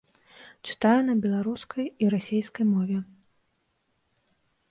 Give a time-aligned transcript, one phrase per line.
[0.69, 2.97] Чытаю на беларускай і расейскай мове.